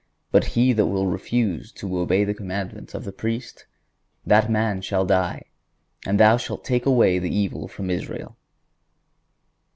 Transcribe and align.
But 0.31 0.43
he 0.57 0.73
that 0.73 0.87
will... 0.87 1.05
refuse 1.05 1.71
to 1.73 1.99
obey 1.99 2.23
the 2.23 2.33
commandment 2.33 2.95
of 2.95 3.03
the 3.03 3.11
Priest,... 3.11 3.67
that 4.25 4.49
man 4.49 4.81
shall 4.81 5.05
die, 5.05 5.43
and 6.07 6.19
thou 6.19 6.37
shalt 6.37 6.65
take 6.65 6.87
away 6.87 7.19
the 7.19 7.29
evil 7.29 7.67
from 7.67 7.91
Israel." 7.91 8.35